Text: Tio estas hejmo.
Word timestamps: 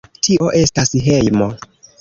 Tio 0.27 0.47
estas 0.61 0.95
hejmo. 1.11 1.51